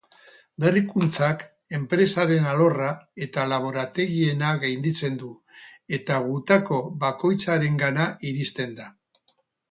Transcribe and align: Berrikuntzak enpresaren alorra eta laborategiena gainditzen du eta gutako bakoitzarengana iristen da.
Berrikuntzak 0.63 1.43
enpresaren 1.79 2.47
alorra 2.53 2.87
eta 3.25 3.43
laborategiena 3.51 4.53
gainditzen 4.63 5.19
du 5.23 5.29
eta 5.99 6.17
gutako 6.29 6.79
bakoitzarengana 7.05 8.07
iristen 8.31 8.75
da. 8.81 8.89